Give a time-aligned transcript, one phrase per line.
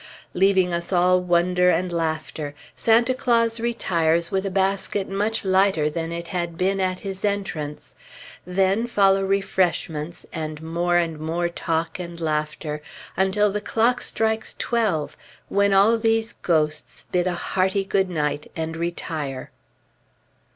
[0.33, 6.11] Leaving us all wonder and laughter, Santa Claus retires with a basket much lighter than
[6.11, 7.93] it had been at his entrance....
[8.43, 12.81] Then follow refreshments, and more and more talk and laughter,
[13.15, 15.15] until the clock strikes twelve,
[15.49, 19.51] when all these ghosts bid a hearty good night and retire.